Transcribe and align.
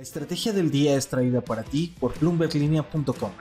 La 0.00 0.04
estrategia 0.04 0.54
del 0.54 0.70
día 0.70 0.96
es 0.96 1.08
traída 1.08 1.42
para 1.42 1.62
ti 1.62 1.94
por 2.00 2.18
bloomberglinea.com. 2.18 3.32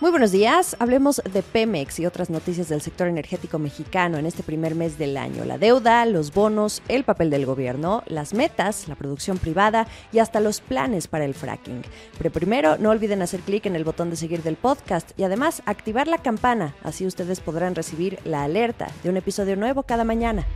Muy 0.00 0.10
buenos 0.10 0.32
días. 0.32 0.74
Hablemos 0.78 1.20
de 1.30 1.42
Pemex 1.42 2.00
y 2.00 2.06
otras 2.06 2.30
noticias 2.30 2.70
del 2.70 2.80
sector 2.80 3.06
energético 3.06 3.58
mexicano 3.58 4.16
en 4.16 4.24
este 4.24 4.42
primer 4.42 4.74
mes 4.74 4.96
del 4.96 5.18
año. 5.18 5.44
La 5.44 5.58
deuda, 5.58 6.06
los 6.06 6.32
bonos, 6.32 6.82
el 6.88 7.04
papel 7.04 7.28
del 7.28 7.44
gobierno, 7.44 8.02
las 8.06 8.32
metas, 8.32 8.88
la 8.88 8.94
producción 8.94 9.36
privada 9.36 9.86
y 10.10 10.20
hasta 10.20 10.40
los 10.40 10.62
planes 10.62 11.06
para 11.06 11.26
el 11.26 11.34
fracking. 11.34 11.82
Pero 12.16 12.30
primero, 12.30 12.78
no 12.78 12.88
olviden 12.88 13.20
hacer 13.20 13.40
clic 13.40 13.66
en 13.66 13.76
el 13.76 13.84
botón 13.84 14.08
de 14.08 14.16
seguir 14.16 14.42
del 14.42 14.56
podcast 14.56 15.10
y 15.18 15.24
además 15.24 15.62
activar 15.66 16.08
la 16.08 16.22
campana. 16.22 16.74
Así 16.82 17.06
ustedes 17.06 17.40
podrán 17.40 17.74
recibir 17.74 18.18
la 18.24 18.44
alerta 18.44 18.90
de 19.02 19.10
un 19.10 19.18
episodio 19.18 19.54
nuevo 19.56 19.82
cada 19.82 20.04
mañana. 20.04 20.46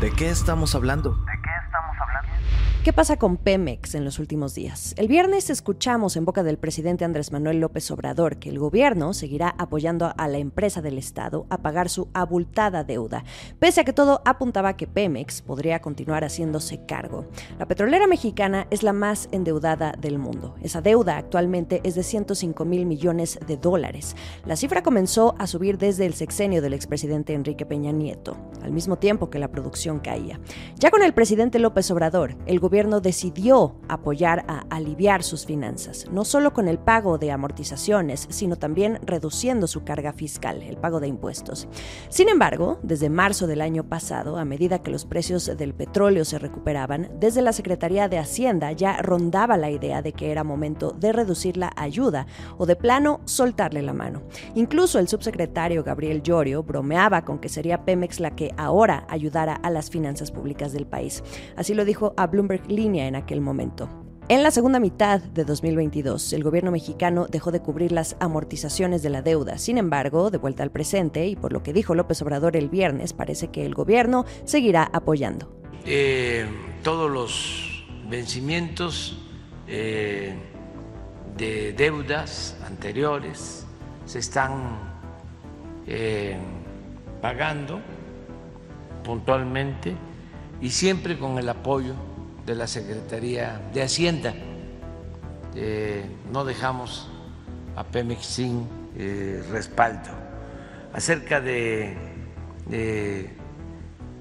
¿De 0.00 0.10
qué 0.10 0.30
estamos 0.30 0.74
hablando? 0.74 1.16
¿Qué 2.88 2.94
pasa 2.94 3.18
con 3.18 3.36
Pemex 3.36 3.94
en 3.96 4.06
los 4.06 4.18
últimos 4.18 4.54
días? 4.54 4.94
El 4.96 5.08
viernes 5.08 5.50
escuchamos 5.50 6.16
en 6.16 6.24
boca 6.24 6.42
del 6.42 6.56
presidente 6.56 7.04
Andrés 7.04 7.32
Manuel 7.32 7.60
López 7.60 7.90
Obrador 7.90 8.38
que 8.38 8.48
el 8.48 8.58
gobierno 8.58 9.12
seguirá 9.12 9.54
apoyando 9.58 10.14
a 10.16 10.26
la 10.26 10.38
empresa 10.38 10.80
del 10.80 10.96
Estado 10.96 11.44
a 11.50 11.58
pagar 11.58 11.90
su 11.90 12.08
abultada 12.14 12.84
deuda, 12.84 13.24
pese 13.58 13.82
a 13.82 13.84
que 13.84 13.92
todo 13.92 14.22
apuntaba 14.24 14.78
que 14.78 14.86
Pemex 14.86 15.42
podría 15.42 15.82
continuar 15.82 16.24
haciéndose 16.24 16.86
cargo. 16.86 17.26
La 17.58 17.68
petrolera 17.68 18.06
mexicana 18.06 18.66
es 18.70 18.82
la 18.82 18.94
más 18.94 19.28
endeudada 19.32 19.92
del 19.92 20.18
mundo. 20.18 20.54
Esa 20.62 20.80
deuda 20.80 21.18
actualmente 21.18 21.82
es 21.84 21.94
de 21.94 22.02
105 22.02 22.64
mil 22.64 22.86
millones 22.86 23.38
de 23.46 23.58
dólares. 23.58 24.16
La 24.46 24.56
cifra 24.56 24.82
comenzó 24.82 25.34
a 25.38 25.46
subir 25.46 25.76
desde 25.76 26.06
el 26.06 26.14
sexenio 26.14 26.62
del 26.62 26.72
expresidente 26.72 27.34
Enrique 27.34 27.66
Peña 27.66 27.92
Nieto, 27.92 28.38
al 28.62 28.72
mismo 28.72 28.96
tiempo 28.96 29.28
que 29.28 29.38
la 29.38 29.48
producción 29.48 29.98
caía. 29.98 30.40
Ya 30.78 30.90
con 30.90 31.02
el 31.02 31.12
presidente 31.12 31.58
López 31.58 31.90
Obrador, 31.90 32.34
el 32.46 32.60
gobierno 32.60 32.77
decidió 32.86 33.74
apoyar 33.88 34.44
a 34.46 34.60
aliviar 34.70 35.24
sus 35.24 35.44
finanzas, 35.44 36.06
no 36.12 36.24
solo 36.24 36.52
con 36.52 36.68
el 36.68 36.78
pago 36.78 37.18
de 37.18 37.32
amortizaciones, 37.32 38.26
sino 38.30 38.56
también 38.56 39.00
reduciendo 39.02 39.66
su 39.66 39.82
carga 39.82 40.12
fiscal, 40.12 40.62
el 40.62 40.76
pago 40.76 41.00
de 41.00 41.08
impuestos. 41.08 41.66
Sin 42.08 42.28
embargo, 42.28 42.78
desde 42.82 43.10
marzo 43.10 43.46
del 43.46 43.60
año 43.60 43.84
pasado, 43.84 44.38
a 44.38 44.44
medida 44.44 44.82
que 44.82 44.92
los 44.92 45.04
precios 45.04 45.46
del 45.56 45.74
petróleo 45.74 46.24
se 46.24 46.38
recuperaban, 46.38 47.10
desde 47.18 47.42
la 47.42 47.52
Secretaría 47.52 48.08
de 48.08 48.18
Hacienda 48.18 48.70
ya 48.72 49.02
rondaba 49.02 49.56
la 49.56 49.70
idea 49.70 50.00
de 50.00 50.12
que 50.12 50.30
era 50.30 50.44
momento 50.44 50.92
de 50.92 51.12
reducir 51.12 51.56
la 51.56 51.72
ayuda 51.76 52.26
o 52.58 52.66
de 52.66 52.76
plano 52.76 53.20
soltarle 53.24 53.82
la 53.82 53.92
mano. 53.92 54.22
Incluso 54.54 54.98
el 54.98 55.08
subsecretario 55.08 55.82
Gabriel 55.82 56.22
Llorio 56.22 56.62
bromeaba 56.62 57.24
con 57.24 57.38
que 57.38 57.48
sería 57.48 57.84
Pemex 57.84 58.20
la 58.20 58.36
que 58.36 58.52
ahora 58.56 59.06
ayudara 59.08 59.54
a 59.54 59.70
las 59.70 59.90
finanzas 59.90 60.30
públicas 60.30 60.72
del 60.72 60.86
país. 60.86 61.22
Así 61.56 61.74
lo 61.74 61.84
dijo 61.84 62.14
a 62.16 62.26
Bloomberg 62.26 62.57
línea 62.66 63.06
en 63.06 63.16
aquel 63.16 63.40
momento. 63.40 63.88
En 64.30 64.42
la 64.42 64.50
segunda 64.50 64.78
mitad 64.78 65.22
de 65.22 65.46
2022, 65.46 66.34
el 66.34 66.44
gobierno 66.44 66.70
mexicano 66.70 67.26
dejó 67.26 67.50
de 67.50 67.60
cubrir 67.60 67.92
las 67.92 68.14
amortizaciones 68.20 69.02
de 69.02 69.08
la 69.08 69.22
deuda. 69.22 69.56
Sin 69.56 69.78
embargo, 69.78 70.30
de 70.30 70.36
vuelta 70.36 70.62
al 70.62 70.70
presente, 70.70 71.26
y 71.26 71.34
por 71.34 71.54
lo 71.54 71.62
que 71.62 71.72
dijo 71.72 71.94
López 71.94 72.20
Obrador 72.20 72.54
el 72.54 72.68
viernes, 72.68 73.14
parece 73.14 73.48
que 73.48 73.64
el 73.64 73.74
gobierno 73.74 74.26
seguirá 74.44 74.90
apoyando. 74.92 75.50
Eh, 75.86 76.46
todos 76.82 77.10
los 77.10 77.86
vencimientos 78.10 79.18
eh, 79.66 80.34
de 81.38 81.72
deudas 81.72 82.54
anteriores 82.66 83.66
se 84.04 84.18
están 84.18 84.78
eh, 85.86 86.36
pagando 87.22 87.80
puntualmente 89.04 89.94
y 90.60 90.68
siempre 90.68 91.18
con 91.18 91.38
el 91.38 91.48
apoyo 91.48 91.94
de 92.48 92.54
la 92.54 92.66
Secretaría 92.66 93.60
de 93.74 93.82
Hacienda. 93.82 94.32
Eh, 95.54 96.02
no 96.32 96.46
dejamos 96.46 97.06
a 97.76 97.84
Pemex 97.84 98.24
sin 98.24 98.66
eh, 98.96 99.44
respaldo. 99.50 100.08
Acerca 100.94 101.42
de, 101.42 101.94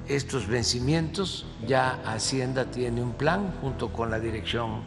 estos 0.10 0.48
vencimientos, 0.48 1.46
ya 1.66 2.02
Hacienda 2.06 2.66
tiene 2.70 3.02
un 3.02 3.14
plan 3.14 3.54
junto 3.62 3.94
con 3.94 4.12
la 4.12 4.20
dirección 4.20 4.82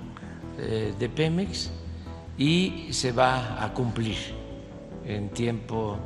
eh, 0.59 0.95
de 0.99 1.09
Pemex 1.09 1.71
y 2.37 2.89
se 2.93 3.13
va 3.13 3.65
a 3.65 3.73
cumplir 3.73 4.17
en 5.07 5.31
tiempo, 5.31 5.97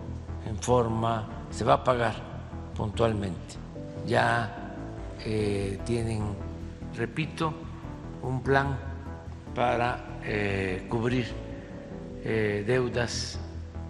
en 0.49 0.57
forma, 0.59 1.29
se 1.51 1.65
va 1.65 1.75
a 1.75 1.85
pagar 1.85 2.15
puntualmente. 2.77 3.57
Ya 4.07 4.61
tienen 5.87 6.23
repito, 6.97 7.55
un 8.23 8.43
plan 8.43 8.79
para 9.55 10.19
eh, 10.25 10.87
cubrir 10.89 11.27
eh, 12.25 12.65
deudas 12.67 13.39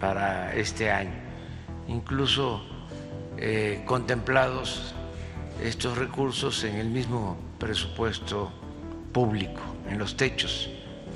para 0.01 0.55
este 0.55 0.91
año, 0.91 1.15
incluso 1.89 2.63
eh, 3.37 3.83
contemplados 3.87 4.95
estos 5.63 5.97
recursos 5.97 6.65
en 6.65 6.77
el 6.77 6.89
mismo 6.89 7.37
presupuesto 7.59 8.53
público, 9.13 9.61
en 9.89 9.99
los 9.99 10.17
techos 10.17 10.69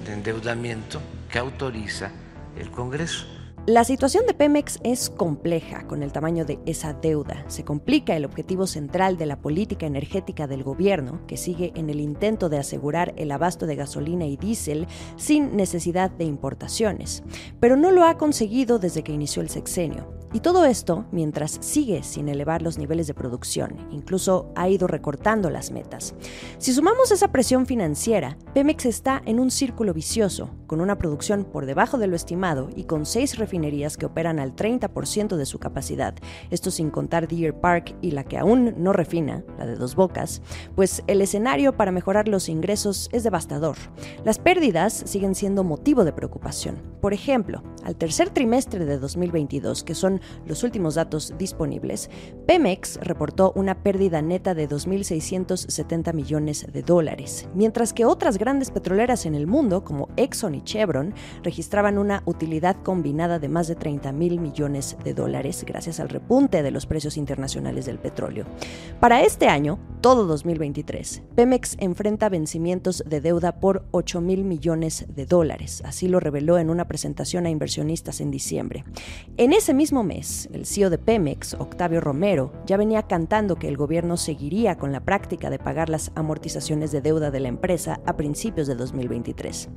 de 0.04 0.12
endeudamiento 0.12 1.00
que 1.30 1.38
autoriza 1.38 2.10
el 2.56 2.70
Congreso. 2.70 3.37
La 3.68 3.84
situación 3.84 4.24
de 4.24 4.32
Pemex 4.32 4.78
es 4.82 5.10
compleja 5.10 5.86
con 5.86 6.02
el 6.02 6.10
tamaño 6.10 6.46
de 6.46 6.58
esa 6.64 6.94
deuda. 6.94 7.44
Se 7.48 7.64
complica 7.64 8.16
el 8.16 8.24
objetivo 8.24 8.66
central 8.66 9.18
de 9.18 9.26
la 9.26 9.42
política 9.42 9.84
energética 9.84 10.46
del 10.46 10.64
gobierno, 10.64 11.20
que 11.26 11.36
sigue 11.36 11.72
en 11.74 11.90
el 11.90 12.00
intento 12.00 12.48
de 12.48 12.56
asegurar 12.56 13.12
el 13.18 13.30
abasto 13.30 13.66
de 13.66 13.76
gasolina 13.76 14.24
y 14.24 14.38
diésel 14.38 14.86
sin 15.16 15.54
necesidad 15.54 16.10
de 16.10 16.24
importaciones. 16.24 17.22
Pero 17.60 17.76
no 17.76 17.90
lo 17.90 18.04
ha 18.04 18.16
conseguido 18.16 18.78
desde 18.78 19.04
que 19.04 19.12
inició 19.12 19.42
el 19.42 19.50
sexenio. 19.50 20.17
Y 20.32 20.40
todo 20.40 20.66
esto 20.66 21.06
mientras 21.10 21.58
sigue 21.60 22.02
sin 22.02 22.28
elevar 22.28 22.60
los 22.60 22.76
niveles 22.76 23.06
de 23.06 23.14
producción, 23.14 23.76
incluso 23.90 24.52
ha 24.54 24.68
ido 24.68 24.86
recortando 24.86 25.48
las 25.48 25.70
metas. 25.70 26.14
Si 26.58 26.72
sumamos 26.72 27.10
esa 27.10 27.32
presión 27.32 27.64
financiera, 27.64 28.36
Pemex 28.52 28.84
está 28.84 29.22
en 29.24 29.40
un 29.40 29.50
círculo 29.50 29.94
vicioso, 29.94 30.50
con 30.66 30.82
una 30.82 30.98
producción 30.98 31.44
por 31.44 31.64
debajo 31.64 31.96
de 31.96 32.08
lo 32.08 32.16
estimado 32.16 32.68
y 32.76 32.84
con 32.84 33.06
seis 33.06 33.38
refinerías 33.38 33.96
que 33.96 34.06
operan 34.06 34.38
al 34.38 34.54
30% 34.54 35.36
de 35.36 35.46
su 35.46 35.58
capacidad, 35.58 36.14
esto 36.50 36.70
sin 36.70 36.90
contar 36.90 37.26
Deer 37.26 37.54
Park 37.54 37.96
y 38.02 38.10
la 38.10 38.24
que 38.24 38.36
aún 38.36 38.74
no 38.76 38.92
refina, 38.92 39.44
la 39.58 39.66
de 39.66 39.76
Dos 39.76 39.94
Bocas, 39.94 40.42
pues 40.74 41.02
el 41.06 41.22
escenario 41.22 41.76
para 41.76 41.92
mejorar 41.92 42.28
los 42.28 42.48
ingresos 42.50 43.08
es 43.12 43.24
devastador. 43.24 43.76
Las 44.24 44.38
pérdidas 44.38 44.92
siguen 45.06 45.34
siendo 45.34 45.64
motivo 45.64 46.04
de 46.04 46.12
preocupación. 46.12 46.76
Por 47.00 47.14
ejemplo, 47.14 47.62
al 47.84 47.96
tercer 47.96 48.30
trimestre 48.30 48.84
de 48.84 48.98
2022, 48.98 49.84
que 49.84 49.94
son 49.94 50.17
los 50.46 50.62
últimos 50.62 50.94
datos 50.94 51.34
disponibles, 51.38 52.10
Pemex 52.46 52.98
reportó 53.02 53.52
una 53.54 53.82
pérdida 53.82 54.22
neta 54.22 54.54
de 54.54 54.68
2.670 54.68 56.12
millones 56.14 56.66
de 56.72 56.82
dólares, 56.82 57.48
mientras 57.54 57.92
que 57.92 58.04
otras 58.04 58.38
grandes 58.38 58.70
petroleras 58.70 59.26
en 59.26 59.34
el 59.34 59.46
mundo, 59.46 59.84
como 59.84 60.08
Exxon 60.16 60.54
y 60.54 60.62
Chevron, 60.62 61.14
registraban 61.42 61.98
una 61.98 62.22
utilidad 62.24 62.76
combinada 62.82 63.38
de 63.38 63.48
más 63.48 63.68
de 63.68 63.74
30 63.74 64.12
mil 64.12 64.40
millones 64.40 64.96
de 65.04 65.14
dólares 65.14 65.64
gracias 65.66 66.00
al 66.00 66.08
repunte 66.08 66.62
de 66.62 66.70
los 66.70 66.86
precios 66.86 67.16
internacionales 67.16 67.86
del 67.86 67.98
petróleo. 67.98 68.46
Para 69.00 69.22
este 69.22 69.48
año, 69.48 69.78
todo 70.00 70.26
2023, 70.26 71.22
Pemex 71.34 71.76
enfrenta 71.80 72.28
vencimientos 72.28 73.02
de 73.06 73.20
deuda 73.20 73.60
por 73.60 73.84
8 73.90 74.20
mil 74.20 74.44
millones 74.44 75.06
de 75.08 75.26
dólares, 75.26 75.82
así 75.84 76.08
lo 76.08 76.20
reveló 76.20 76.58
en 76.58 76.70
una 76.70 76.86
presentación 76.86 77.46
a 77.46 77.50
inversionistas 77.50 78.20
en 78.20 78.30
diciembre. 78.30 78.84
En 79.36 79.52
ese 79.52 79.74
mismo 79.74 80.04
el 80.10 80.64
CEO 80.64 80.90
de 80.90 80.98
Pemex, 80.98 81.54
Octavio 81.54 82.00
Romero, 82.00 82.52
ya 82.66 82.76
venía 82.76 83.02
cantando 83.02 83.56
que 83.56 83.68
el 83.68 83.76
gobierno 83.76 84.16
seguiría 84.16 84.78
con 84.78 84.90
la 84.90 85.00
práctica 85.00 85.50
de 85.50 85.58
pagar 85.58 85.90
las 85.90 86.12
amortizaciones 86.14 86.92
de 86.92 87.02
deuda 87.02 87.30
de 87.30 87.40
la 87.40 87.48
empresa 87.48 88.00
a 88.06 88.16
principios 88.16 88.66
de 88.66 88.74
2023. 88.74 89.68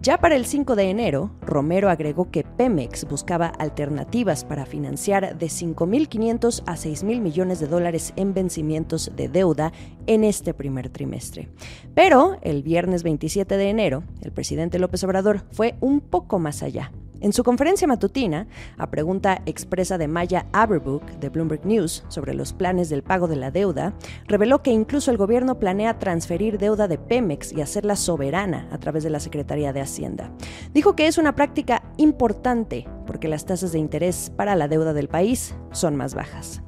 Ya 0.00 0.18
para 0.18 0.36
el 0.36 0.46
5 0.46 0.76
de 0.76 0.90
enero, 0.90 1.30
Romero 1.40 1.90
agregó 1.90 2.30
que 2.30 2.44
Pemex 2.44 3.04
buscaba 3.04 3.46
alternativas 3.46 4.44
para 4.44 4.66
financiar 4.66 5.38
de 5.38 5.46
5.500 5.46 6.62
a 6.66 6.74
6.000 6.74 7.20
millones 7.20 7.60
de 7.60 7.66
dólares 7.66 8.12
en 8.16 8.34
vencimientos 8.34 9.12
de 9.16 9.28
deuda 9.28 9.72
en 10.06 10.24
este 10.24 10.54
primer 10.54 10.88
trimestre. 10.88 11.48
Pero 11.94 12.38
el 12.42 12.62
viernes 12.62 13.02
27 13.02 13.56
de 13.56 13.70
enero, 13.70 14.02
el 14.22 14.32
presidente 14.32 14.78
López 14.78 15.02
Obrador 15.04 15.44
fue 15.52 15.76
un 15.80 16.00
poco 16.00 16.38
más 16.38 16.62
allá. 16.62 16.92
En 17.20 17.32
su 17.32 17.42
conferencia 17.42 17.88
matutina, 17.88 18.46
a 18.76 18.90
pregunta 18.90 19.42
expresa 19.44 19.98
de 19.98 20.06
Maya 20.06 20.46
Aberbook 20.52 21.04
de 21.18 21.30
Bloomberg 21.30 21.66
News 21.66 22.04
sobre 22.08 22.32
los 22.32 22.52
planes 22.52 22.88
del 22.88 23.02
pago 23.02 23.26
de 23.26 23.34
la 23.34 23.50
deuda, 23.50 23.92
reveló 24.26 24.62
que 24.62 24.70
incluso 24.70 25.10
el 25.10 25.16
gobierno 25.16 25.58
planea 25.58 25.98
transferir 25.98 26.58
deuda 26.58 26.86
de 26.86 26.98
Pemex 26.98 27.52
y 27.52 27.60
hacerla 27.60 27.96
soberana 27.96 28.68
a 28.70 28.78
través 28.78 29.02
de 29.02 29.10
la 29.10 29.18
Secretaría 29.18 29.72
de 29.72 29.80
Hacienda. 29.80 30.30
Dijo 30.72 30.94
que 30.94 31.08
es 31.08 31.18
una 31.18 31.34
práctica 31.34 31.82
importante 31.96 32.86
porque 33.08 33.26
las 33.26 33.46
tasas 33.46 33.72
de 33.72 33.78
interés 33.78 34.30
para 34.36 34.54
la 34.54 34.68
deuda 34.68 34.92
del 34.92 35.08
país 35.08 35.54
son 35.72 35.96
más 35.96 36.14
bajas. 36.14 36.62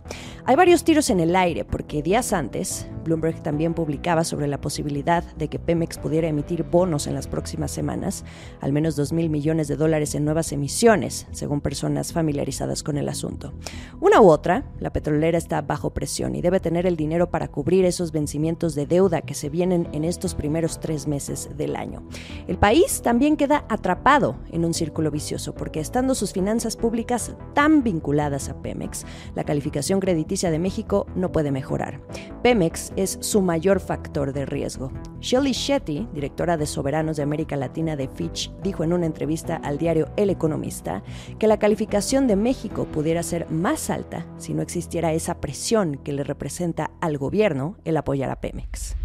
Hay 0.47 0.57
varios 0.57 0.85
tiros 0.85 1.11
en 1.11 1.21
el 1.21 1.37
aire 1.37 1.65
porque 1.65 2.03
días 2.03 2.33
antes, 2.33 2.89
Bloomberg 3.05 3.43
también 3.43 3.75
publicaba 3.75 4.25
sobre 4.25 4.49
la 4.49 4.61
posibilidad 4.61 5.23
de 5.37 5.49
que 5.49 5.59
Pemex 5.59 5.99
pudiera 5.99 6.29
emitir 6.29 6.65
bonos 6.65 7.07
en 7.07 7.15
las 7.15 7.29
próximas 7.29 7.71
semanas, 7.71 8.25
al 8.61 8.73
menos 8.73 8.97
2 8.97 9.13
mil 9.13 9.31
millones 9.31 9.69
de 9.69 9.77
dólares 9.77 10.15
en 10.15 10.25
nuevas 10.25 10.53
emisiones, 10.53 11.27
según 11.31 11.61
personas 11.61 12.13
familiarizadas 12.13 12.83
con 12.83 12.97
el 12.97 13.09
asunto. 13.09 13.53
Una 14.01 14.21
u 14.21 14.29
otra, 14.29 14.65
la 14.81 14.93
petrolera 14.93 15.39
está 15.39 15.61
bajo 15.63 15.91
presión 15.91 16.35
y 16.35 16.43
debe 16.43 16.59
tener 16.59 16.87
el 16.87 16.97
dinero 16.97 17.31
para 17.31 17.49
cubrir 17.49 17.85
esos 17.85 18.11
vencimientos 18.11 18.75
de 18.75 18.87
deuda 18.87 19.23
que 19.23 19.35
se 19.35 19.51
vienen 19.51 19.89
en 19.93 20.05
estos 20.05 20.35
primeros 20.35 20.81
tres 20.81 21.07
meses 21.07 21.51
del 21.57 21.77
año. 21.77 22.03
El 22.49 22.59
país 22.59 23.03
también 23.03 23.37
queda 23.37 23.65
atrapado 23.69 24.37
en 24.51 24.65
un 24.65 24.75
círculo 24.75 25.11
vicioso 25.11 25.55
porque 25.55 25.81
estando 25.81 26.15
sus 26.15 26.30
finanzas 26.33 26.77
públicas 26.77 27.35
tan 27.55 27.83
vinculadas 27.83 28.49
a 28.49 28.61
Pemex, 28.61 29.05
la 29.35 29.45
calificación 29.45 30.01
crediticia 30.01 30.51
de 30.51 30.59
México 30.59 31.07
no 31.15 31.33
puede 31.33 31.51
mejorar. 31.51 32.01
Pemex 32.43 32.93
es 32.97 33.19
su 33.21 33.43
mayor 33.43 33.81
factor 33.81 34.33
de 34.33 34.47
riesgo. 34.47 34.93
Shelley 35.21 35.53
Shetty, 35.53 36.09
directora 36.13 36.57
de 36.57 36.67
Soberanos 36.67 37.17
de 37.17 37.23
América 37.23 37.57
Latina 37.57 37.97
de 37.97 38.09
Fitch, 38.09 38.53
dijo 38.63 38.85
en 38.85 38.93
una 38.93 39.07
entrevista 39.07 39.57
al 39.57 39.79
diario 39.79 40.09
El 40.17 40.31
Economista 40.31 41.03
que 41.39 41.47
la 41.47 41.59
calificación 41.59 42.27
de 42.27 42.37
México 42.37 42.87
pudiera 42.87 43.23
ser 43.23 43.51
más 43.51 43.91
alta 43.91 44.27
si 44.39 44.55
no 44.55 44.63
existiera 44.63 45.13
esa 45.13 45.41
presión 45.41 45.97
que 45.97 46.13
le 46.13 46.25
representa 46.25 46.91
al 47.01 47.19
gobierno 47.19 47.77
el 47.85 47.97
apoyar 47.97 48.31
a 48.31 48.41
Pemex. 48.41 48.97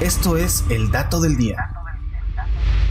Esto 0.00 0.36
es 0.36 0.64
el 0.70 0.90
dato 0.90 1.20
del 1.20 1.36
día. 1.36 1.73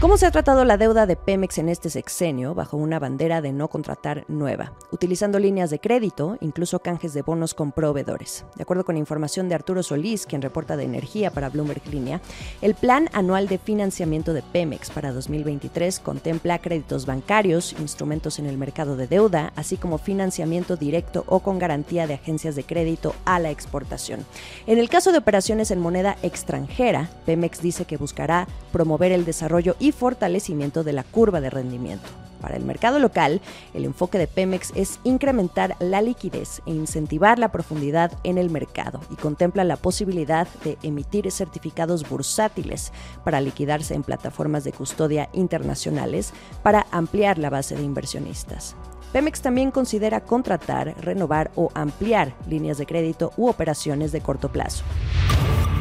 ¿Cómo 0.00 0.18
se 0.18 0.26
ha 0.26 0.30
tratado 0.30 0.64
la 0.64 0.76
deuda 0.76 1.06
de 1.06 1.16
Pemex 1.16 1.56
en 1.56 1.70
este 1.70 1.88
sexenio 1.88 2.54
bajo 2.54 2.76
una 2.76 2.98
bandera 2.98 3.40
de 3.40 3.52
no 3.52 3.68
contratar 3.68 4.24
nueva, 4.28 4.72
utilizando 4.90 5.38
líneas 5.38 5.70
de 5.70 5.78
crédito, 5.78 6.36
incluso 6.40 6.80
canjes 6.80 7.14
de 7.14 7.22
bonos 7.22 7.54
con 7.54 7.72
proveedores? 7.72 8.44
De 8.56 8.64
acuerdo 8.64 8.84
con 8.84 8.98
información 8.98 9.48
de 9.48 9.54
Arturo 9.54 9.82
Solís, 9.82 10.26
quien 10.26 10.42
reporta 10.42 10.76
de 10.76 10.84
energía 10.84 11.30
para 11.30 11.48
Bloomberg 11.48 11.86
Línea, 11.86 12.20
el 12.60 12.74
plan 12.74 13.08
anual 13.12 13.48
de 13.48 13.56
financiamiento 13.56 14.34
de 14.34 14.42
Pemex 14.42 14.90
para 14.90 15.12
2023 15.12 16.00
contempla 16.00 16.58
créditos 16.58 17.06
bancarios, 17.06 17.74
instrumentos 17.78 18.38
en 18.38 18.46
el 18.46 18.58
mercado 18.58 18.96
de 18.96 19.06
deuda, 19.06 19.52
así 19.56 19.78
como 19.78 19.98
financiamiento 19.98 20.76
directo 20.76 21.24
o 21.28 21.40
con 21.40 21.58
garantía 21.58 22.06
de 22.06 22.14
agencias 22.14 22.56
de 22.56 22.64
crédito 22.64 23.14
a 23.24 23.38
la 23.38 23.50
exportación. 23.50 24.26
En 24.66 24.78
el 24.78 24.90
caso 24.90 25.12
de 25.12 25.18
operaciones 25.18 25.70
en 25.70 25.78
moneda 25.78 26.18
extranjera, 26.22 27.08
Pemex 27.24 27.62
dice 27.62 27.86
que 27.86 27.96
buscará 27.96 28.48
promover 28.70 29.12
el 29.12 29.24
desarrollo 29.24 29.76
y 29.84 29.92
fortalecimiento 29.92 30.82
de 30.82 30.94
la 30.94 31.04
curva 31.04 31.42
de 31.42 31.50
rendimiento. 31.50 32.08
Para 32.40 32.56
el 32.56 32.64
mercado 32.64 32.98
local, 32.98 33.42
el 33.74 33.84
enfoque 33.84 34.16
de 34.16 34.26
Pemex 34.26 34.72
es 34.74 34.98
incrementar 35.04 35.76
la 35.78 36.00
liquidez 36.00 36.62
e 36.64 36.70
incentivar 36.70 37.38
la 37.38 37.52
profundidad 37.52 38.10
en 38.22 38.38
el 38.38 38.48
mercado 38.48 39.02
y 39.10 39.16
contempla 39.16 39.62
la 39.62 39.76
posibilidad 39.76 40.48
de 40.64 40.78
emitir 40.82 41.30
certificados 41.30 42.08
bursátiles 42.08 42.92
para 43.24 43.42
liquidarse 43.42 43.94
en 43.94 44.02
plataformas 44.02 44.64
de 44.64 44.72
custodia 44.72 45.28
internacionales 45.34 46.32
para 46.62 46.86
ampliar 46.90 47.36
la 47.36 47.50
base 47.50 47.76
de 47.76 47.82
inversionistas. 47.82 48.76
Pemex 49.12 49.42
también 49.42 49.70
considera 49.70 50.22
contratar, 50.22 50.94
renovar 51.02 51.50
o 51.56 51.70
ampliar 51.74 52.34
líneas 52.48 52.78
de 52.78 52.86
crédito 52.86 53.32
u 53.36 53.48
operaciones 53.48 54.12
de 54.12 54.22
corto 54.22 54.50
plazo. 54.50 54.82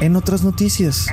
En 0.02 0.18
otras 0.18 0.44
noticias. 0.44 1.08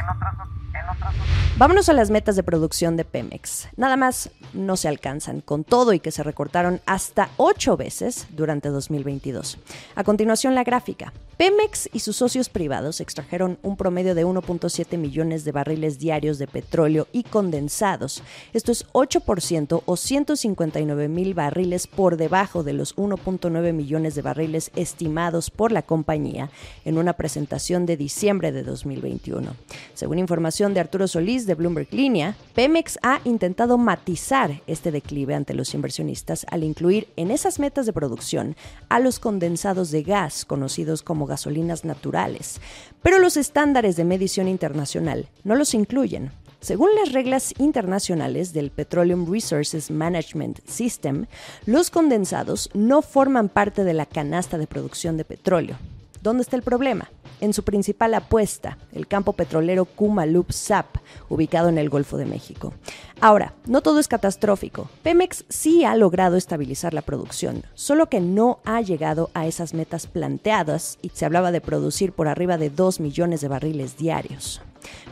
Vámonos 1.60 1.90
a 1.90 1.92
las 1.92 2.10
metas 2.10 2.36
de 2.36 2.42
producción 2.42 2.96
de 2.96 3.04
Pemex. 3.04 3.68
Nada 3.76 3.98
más 3.98 4.30
no 4.54 4.78
se 4.78 4.88
alcanzan, 4.88 5.42
con 5.42 5.62
todo 5.62 5.92
y 5.92 6.00
que 6.00 6.10
se 6.10 6.22
recortaron 6.22 6.80
hasta 6.86 7.28
ocho 7.36 7.76
veces 7.76 8.26
durante 8.30 8.70
2022. 8.70 9.58
A 9.94 10.02
continuación, 10.02 10.54
la 10.54 10.64
gráfica. 10.64 11.12
Pemex 11.40 11.88
y 11.94 12.00
sus 12.00 12.16
socios 12.16 12.50
privados 12.50 13.00
extrajeron 13.00 13.58
un 13.62 13.78
promedio 13.78 14.14
de 14.14 14.26
1.7 14.26 14.98
millones 14.98 15.42
de 15.44 15.52
barriles 15.52 15.98
diarios 15.98 16.38
de 16.38 16.46
petróleo 16.46 17.08
y 17.12 17.22
condensados. 17.22 18.22
Esto 18.52 18.72
es 18.72 18.86
8% 18.92 19.82
o 19.86 19.96
159 19.96 21.08
mil 21.08 21.32
barriles 21.32 21.86
por 21.86 22.18
debajo 22.18 22.62
de 22.62 22.74
los 22.74 22.94
1.9 22.96 23.72
millones 23.72 24.14
de 24.14 24.20
barriles 24.20 24.70
estimados 24.76 25.50
por 25.50 25.72
la 25.72 25.80
compañía 25.80 26.50
en 26.84 26.98
una 26.98 27.14
presentación 27.14 27.86
de 27.86 27.96
diciembre 27.96 28.52
de 28.52 28.62
2021. 28.62 29.56
Según 29.94 30.18
información 30.18 30.74
de 30.74 30.80
Arturo 30.80 31.08
Solís 31.08 31.46
de 31.50 31.56
Bloomberg 31.56 31.92
Línea, 31.92 32.36
Pemex 32.54 32.96
ha 33.02 33.20
intentado 33.24 33.76
matizar 33.76 34.62
este 34.68 34.92
declive 34.92 35.34
ante 35.34 35.52
los 35.52 35.74
inversionistas 35.74 36.46
al 36.48 36.62
incluir 36.62 37.08
en 37.16 37.32
esas 37.32 37.58
metas 37.58 37.86
de 37.86 37.92
producción 37.92 38.54
a 38.88 39.00
los 39.00 39.18
condensados 39.18 39.90
de 39.90 40.04
gas 40.04 40.44
conocidos 40.44 41.02
como 41.02 41.26
gasolinas 41.26 41.84
naturales, 41.84 42.60
pero 43.02 43.18
los 43.18 43.36
estándares 43.36 43.96
de 43.96 44.04
medición 44.04 44.46
internacional 44.46 45.28
no 45.42 45.56
los 45.56 45.74
incluyen. 45.74 46.30
Según 46.60 46.90
las 46.94 47.12
reglas 47.12 47.52
internacionales 47.58 48.52
del 48.52 48.70
Petroleum 48.70 49.30
Resources 49.30 49.90
Management 49.90 50.60
System, 50.68 51.26
los 51.66 51.90
condensados 51.90 52.70
no 52.74 53.02
forman 53.02 53.48
parte 53.48 53.82
de 53.82 53.94
la 53.94 54.06
canasta 54.06 54.56
de 54.56 54.68
producción 54.68 55.16
de 55.16 55.24
petróleo. 55.24 55.76
¿Dónde 56.22 56.42
está 56.42 56.54
el 56.54 56.62
problema? 56.62 57.10
En 57.40 57.52
su 57.52 57.62
principal 57.62 58.14
apuesta, 58.14 58.78
el 58.92 59.06
campo 59.06 59.32
petrolero 59.32 59.84
Kumalup 59.84 60.52
Sap, 60.52 60.96
ubicado 61.28 61.68
en 61.68 61.78
el 61.78 61.88
Golfo 61.88 62.16
de 62.16 62.26
México. 62.26 62.74
Ahora, 63.20 63.54
no 63.66 63.82
todo 63.82 64.00
es 64.00 64.08
catastrófico. 64.08 64.88
Pemex 65.02 65.44
sí 65.48 65.84
ha 65.84 65.94
logrado 65.96 66.36
estabilizar 66.36 66.94
la 66.94 67.02
producción, 67.02 67.64
solo 67.74 68.08
que 68.08 68.20
no 68.20 68.60
ha 68.64 68.80
llegado 68.80 69.30
a 69.34 69.46
esas 69.46 69.74
metas 69.74 70.06
planteadas 70.06 70.98
y 71.02 71.10
se 71.10 71.24
hablaba 71.24 71.52
de 71.52 71.60
producir 71.60 72.12
por 72.12 72.28
arriba 72.28 72.56
de 72.56 72.70
2 72.70 73.00
millones 73.00 73.40
de 73.40 73.48
barriles 73.48 73.96
diarios. 73.96 74.62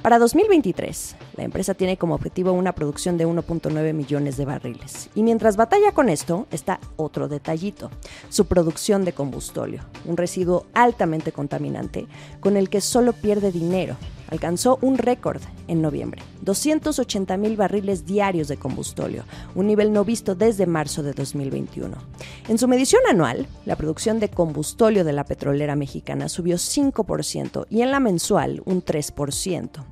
Para 0.02 0.20
2023, 0.20 1.16
la 1.36 1.44
empresa 1.44 1.74
tiene 1.74 1.96
como 1.96 2.14
objetivo 2.14 2.52
una 2.52 2.72
producción 2.72 3.18
de 3.18 3.26
1.9 3.26 3.92
millones 3.92 4.36
de 4.36 4.44
barriles. 4.44 5.10
Y 5.16 5.24
mientras 5.24 5.56
batalla 5.56 5.90
con 5.92 6.08
esto, 6.08 6.46
está 6.52 6.78
otro 6.96 7.26
detallito, 7.26 7.90
su 8.28 8.46
producción 8.46 9.04
de 9.04 9.12
combustóleo, 9.12 9.82
un 10.04 10.16
residuo 10.16 10.66
altamente 10.72 11.32
contaminante 11.32 12.06
con 12.38 12.56
el 12.56 12.70
que 12.70 12.80
solo 12.80 13.12
pierde 13.12 13.50
dinero 13.50 13.96
alcanzó 14.28 14.78
un 14.82 14.98
récord 14.98 15.40
en 15.66 15.82
noviembre, 15.82 16.22
280 16.42 17.36
mil 17.36 17.56
barriles 17.56 18.06
diarios 18.06 18.48
de 18.48 18.56
combustóleo, 18.56 19.24
un 19.54 19.66
nivel 19.66 19.92
no 19.92 20.04
visto 20.04 20.34
desde 20.34 20.66
marzo 20.66 21.02
de 21.02 21.12
2021. 21.12 21.96
En 22.48 22.58
su 22.58 22.68
medición 22.68 23.02
anual, 23.10 23.46
la 23.66 23.76
producción 23.76 24.20
de 24.20 24.30
combustóleo 24.30 25.04
de 25.04 25.12
la 25.12 25.24
petrolera 25.24 25.76
mexicana 25.76 26.28
subió 26.28 26.56
5% 26.56 27.66
y 27.70 27.82
en 27.82 27.90
la 27.90 28.00
mensual 28.00 28.62
un 28.64 28.84
3%. 28.84 29.84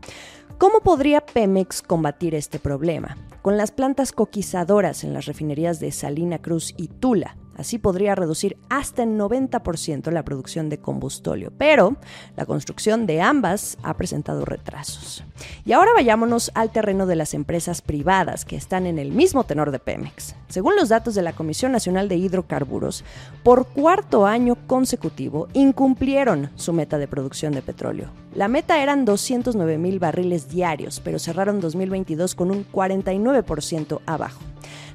¿Cómo 0.59 0.81
podría 0.81 1.21
Pemex 1.21 1.83
combatir 1.83 2.35
este 2.35 2.59
problema? 2.59 3.19
Con 3.43 3.59
las 3.59 3.73
plantas 3.73 4.13
coquizadoras 4.13 5.05
en 5.05 5.13
las 5.13 5.27
refinerías 5.27 5.81
de 5.81 5.93
Salina 5.93 6.39
Cruz 6.39 6.73
y 6.79 6.89
Tula, 6.89 7.37
Así 7.57 7.79
podría 7.79 8.15
reducir 8.15 8.57
hasta 8.69 9.03
el 9.03 9.19
90% 9.19 10.11
la 10.11 10.25
producción 10.25 10.69
de 10.69 10.79
combustóleo, 10.79 11.53
pero 11.57 11.97
la 12.37 12.47
construcción 12.47 13.07
de 13.07 13.23
ambas 13.23 13.79
ha 13.83 13.95
presentado 13.95 14.45
retrasos. 14.45 15.25
Y 15.65 15.73
ahora 15.73 15.93
vayámonos 15.95 16.51
al 16.55 16.71
terreno 16.71 17.07
de 17.07 17.17
las 17.17 17.35
empresas 17.35 17.83
privadas 17.83 18.45
que 18.45 18.57
están 18.57 18.87
en 18.87 18.99
el 18.99 19.13
mismo 19.13 19.45
tenor 19.45 19.71
de 19.71 19.79
Pemex. 19.79 20.35
Según 20.49 20.77
los 20.77 20.91
datos 20.91 21.15
de 21.15 21.23
la 21.23 21.33
Comisión 21.33 21.73
Nacional 21.73 22.09
de 22.09 22.17
Hidrocarburos, 22.17 23.05
por 23.43 23.67
cuarto 23.67 24.27
año 24.27 24.57
consecutivo 24.67 25.49
incumplieron 25.53 26.51
su 26.57 26.73
meta 26.73 26.99
de 26.99 27.09
producción 27.09 27.53
de 27.53 27.63
petróleo. 27.63 28.11
La 28.35 28.49
meta 28.49 28.83
eran 28.83 29.05
209 29.07 29.79
mil 29.79 29.99
barriles 29.99 30.49
diarios, 30.49 31.01
pero 31.01 31.19
cerraron 31.19 31.61
2022 31.61 32.35
con 32.35 32.51
un 32.51 32.67
49% 32.71 34.01
abajo. 34.05 34.41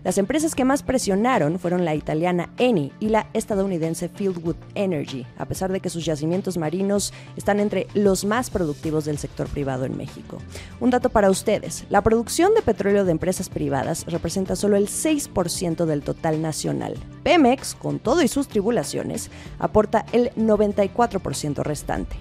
Las 0.04 0.18
empresas 0.18 0.56
que 0.56 0.66
más 0.66 0.82
presionaron 0.82 1.60
fueron 1.60 1.86
la 1.86 1.94
italiana 1.94 2.50
Eni 2.58 2.92
y 3.00 3.10
la 3.10 3.28
estadounidense 3.34 4.10
Fieldwood 4.10 4.56
Energy, 4.74 5.28
a 5.38 5.46
pesar 5.46 5.72
de 5.72 5.80
que 5.80 5.92
sus 5.92 6.06
yacimientos 6.06 6.58
marinos 6.58 7.14
están 7.38 7.60
entre 7.60 7.86
los 7.94 8.26
más 8.26 8.50
productivos 8.50 9.06
del 9.06 9.20
sector 9.20 9.48
privado 9.48 9.86
en 9.86 9.96
México. 9.96 10.40
Un 10.80 10.90
dato 10.90 11.10
para 11.10 11.30
ustedes, 11.30 11.86
la 11.90 12.02
producción 12.02 12.56
de 12.56 12.64
petróleo 12.64 13.06
de 13.06 13.12
empresas 13.12 13.50
privadas 13.50 14.06
representa 14.08 14.56
solo 14.56 14.76
el 14.76 14.88
6% 14.88 15.86
del 15.86 16.02
total 16.02 16.42
nacional. 16.42 16.96
Pemex, 17.22 17.76
con 17.76 18.00
todo 18.00 18.24
y 18.24 18.28
sus 18.28 18.48
tribulaciones, 18.48 19.30
aporta 19.60 20.06
el 20.14 20.32
94% 20.32 21.62
restante. 21.62 22.16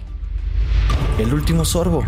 El 1.17 1.33
último 1.33 1.65
sorbo. 1.65 2.03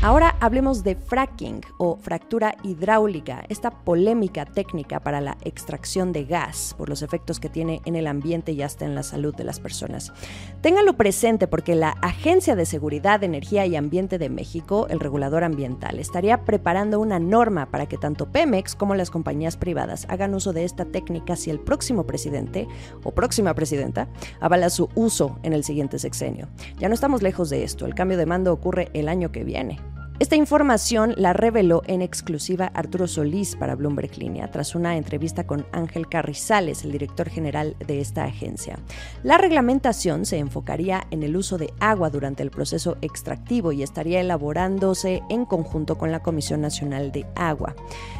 Ahora 0.00 0.36
hablemos 0.38 0.84
de 0.84 0.94
fracking 0.94 1.60
o 1.76 1.96
fractura 1.96 2.54
hidráulica, 2.62 3.42
esta 3.48 3.72
polémica 3.72 4.44
técnica 4.44 5.00
para 5.00 5.20
la 5.20 5.36
extracción 5.42 6.12
de 6.12 6.24
gas 6.24 6.76
por 6.78 6.88
los 6.88 7.02
efectos 7.02 7.40
que 7.40 7.48
tiene 7.48 7.82
en 7.84 7.96
el 7.96 8.06
ambiente 8.06 8.52
y 8.52 8.62
hasta 8.62 8.84
en 8.84 8.94
la 8.94 9.02
salud 9.02 9.34
de 9.34 9.42
las 9.42 9.58
personas. 9.58 10.12
Ténganlo 10.60 10.96
presente 10.96 11.48
porque 11.48 11.74
la 11.74 11.96
Agencia 12.00 12.54
de 12.54 12.64
Seguridad, 12.64 13.24
Energía 13.24 13.66
y 13.66 13.74
Ambiente 13.74 14.18
de 14.18 14.28
México, 14.28 14.86
el 14.88 15.00
regulador 15.00 15.42
ambiental, 15.42 15.98
estaría 15.98 16.44
preparando 16.44 17.00
una 17.00 17.18
norma 17.18 17.66
para 17.66 17.86
que 17.86 17.98
tanto 17.98 18.30
Pemex 18.30 18.76
como 18.76 18.94
las 18.94 19.10
compañías 19.10 19.56
privadas 19.56 20.06
hagan 20.08 20.32
uso 20.32 20.52
de 20.52 20.62
esta 20.62 20.84
técnica 20.84 21.34
si 21.34 21.50
el 21.50 21.58
próximo 21.58 22.06
presidente 22.06 22.68
o 23.02 23.10
próxima 23.10 23.52
presidenta 23.52 24.08
avala 24.38 24.70
su 24.70 24.90
uso 24.94 25.40
en 25.42 25.54
el 25.54 25.64
siguiente 25.64 25.98
sexenio. 25.98 26.46
Ya 26.78 26.86
no 26.86 26.94
estamos 26.94 27.20
lejos 27.20 27.50
de 27.50 27.64
esto, 27.64 27.84
el 27.84 27.96
cambio 27.96 28.16
de 28.16 28.26
mando 28.26 28.52
ocurre 28.52 28.90
el 28.94 29.08
año 29.08 29.32
que 29.32 29.42
viene. 29.42 29.80
Esta 30.20 30.34
información 30.34 31.14
la 31.16 31.32
reveló 31.32 31.82
en 31.86 32.02
exclusiva 32.02 32.72
Arturo 32.74 33.06
Solís 33.06 33.54
para 33.54 33.76
Bloomberg 33.76 34.18
Línea 34.18 34.50
tras 34.50 34.74
una 34.74 34.96
entrevista 34.96 35.46
con 35.46 35.64
Ángel 35.70 36.08
Carrizales, 36.08 36.82
el 36.82 36.90
director 36.90 37.28
general 37.28 37.76
de 37.86 38.00
esta 38.00 38.24
agencia. 38.24 38.80
La 39.22 39.38
reglamentación 39.38 40.26
se 40.26 40.38
enfocaría 40.38 41.06
en 41.12 41.22
el 41.22 41.36
uso 41.36 41.56
de 41.56 41.72
agua 41.78 42.10
durante 42.10 42.42
el 42.42 42.50
proceso 42.50 42.96
extractivo 43.00 43.70
y 43.70 43.84
estaría 43.84 44.20
elaborándose 44.20 45.22
en 45.30 45.44
conjunto 45.44 45.96
con 45.96 46.10
la 46.10 46.20
Comisión 46.20 46.62
Nacional 46.62 47.12
de 47.12 47.24
Agua. 47.36 47.76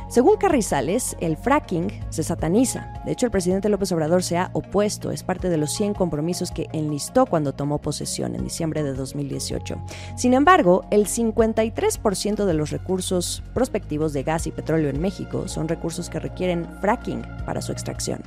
Según 0.08 0.38
Carrizales, 0.38 1.16
el 1.20 1.36
fracking 1.36 1.90
se 2.08 2.22
sataniza. 2.22 2.94
De 3.04 3.12
hecho, 3.12 3.26
el 3.26 3.32
presidente 3.32 3.68
López 3.68 3.92
Obrador 3.92 4.22
se 4.22 4.38
ha 4.38 4.48
opuesto. 4.54 5.10
Es 5.10 5.22
parte 5.22 5.50
de 5.50 5.58
los 5.58 5.70
100 5.74 5.92
compromisos 5.92 6.50
que 6.50 6.66
enlistó 6.72 7.26
cuando 7.26 7.52
tomó 7.52 7.78
posesión 7.78 8.34
en 8.34 8.42
diciembre 8.42 8.82
de 8.82 8.94
2018. 8.94 9.76
Sin 10.16 10.32
embargo, 10.32 10.86
el 10.90 11.06
53% 11.06 12.46
de 12.46 12.54
los 12.54 12.70
recursos 12.70 13.42
prospectivos 13.52 14.14
de 14.14 14.22
gas 14.22 14.46
y 14.46 14.50
petróleo 14.50 14.88
en 14.88 15.00
México 15.00 15.46
son 15.46 15.68
recursos 15.68 16.08
que 16.08 16.20
requieren 16.20 16.66
fracking 16.80 17.22
para 17.44 17.60
su 17.60 17.72
extracción. 17.72 18.22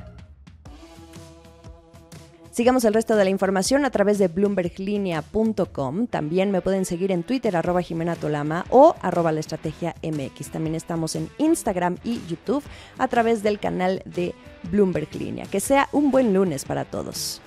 Sigamos 2.52 2.84
el 2.84 2.92
resto 2.92 3.16
de 3.16 3.24
la 3.24 3.30
información 3.30 3.86
a 3.86 3.90
través 3.90 4.18
de 4.18 4.28
bloomberglinea.com. 4.28 6.06
También 6.06 6.50
me 6.50 6.60
pueden 6.60 6.84
seguir 6.84 7.10
en 7.10 7.22
Twitter, 7.22 7.56
arroba 7.56 7.80
Jimena 7.80 8.14
Tolama 8.14 8.66
o 8.68 8.94
arroba 9.00 9.32
la 9.32 9.40
estrategia 9.40 9.94
MX. 10.02 10.50
También 10.50 10.74
estamos 10.74 11.16
en 11.16 11.30
Instagram 11.38 11.96
y 12.04 12.20
YouTube 12.28 12.62
a 12.98 13.08
través 13.08 13.42
del 13.42 13.58
canal 13.58 14.02
de 14.04 14.34
Bloomberg 14.70 15.08
Línea. 15.14 15.46
Que 15.46 15.60
sea 15.60 15.88
un 15.92 16.10
buen 16.10 16.34
lunes 16.34 16.66
para 16.66 16.84
todos. 16.84 17.40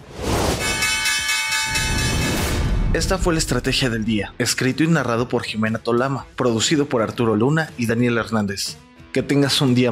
Esta 2.94 3.20
fue 3.20 3.34
la 3.34 3.40
estrategia 3.40 3.92
del 3.92 4.06
día, 4.06 4.34
escrito 4.40 4.84
y 4.84 4.88
narrado 4.88 5.30
por 5.30 5.44
Jimena 5.44 5.78
Tolama, 5.78 6.26
producido 6.36 6.88
por 6.88 7.04
Arturo 7.04 7.36
Luna 7.36 7.70
y 7.78 7.86
Daniel 7.86 8.18
Hernández. 8.18 8.78
Que 9.14 9.22
tengas 9.22 9.62
un 9.62 9.76
día 9.76 9.84